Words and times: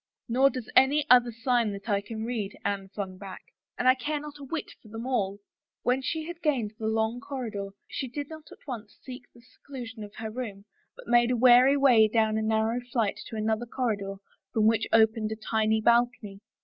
"Nor 0.27 0.49
does 0.49 0.67
any 0.75 1.05
other 1.11 1.31
sign 1.31 1.71
that 1.73 1.87
I 1.87 2.01
can 2.01 2.25
read," 2.25 2.57
Anne 2.65 2.87
flung 2.89 3.19
back." 3.19 3.43
And 3.77 3.87
I 3.87 3.93
care 3.93 4.19
not 4.19 4.39
a 4.39 4.43
whit 4.43 4.71
for 4.81 4.87
them 4.87 5.05
all!" 5.05 5.37
When 5.83 6.01
she 6.01 6.25
had 6.25 6.41
gained 6.41 6.73
the 6.79 6.87
long 6.87 7.19
corridor, 7.19 7.69
she 7.87 8.07
did 8.07 8.27
not 8.27 8.47
seek 8.49 8.53
at 8.53 8.67
once 8.67 8.97
the 9.05 9.23
seclusion 9.43 10.03
of 10.03 10.15
her 10.15 10.31
room, 10.31 10.65
but 10.95 11.05
made 11.07 11.29
a 11.29 11.37
wary 11.37 11.77
way 11.77 12.07
down 12.07 12.35
a 12.39 12.41
narrow 12.41 12.81
flight 12.91 13.19
to 13.27 13.35
another 13.35 13.67
corridor 13.67 14.15
from 14.51 14.65
which 14.65 14.87
opened 14.91 15.33
a 15.33 15.35
tiny 15.35 15.79
balcony. 15.79 16.39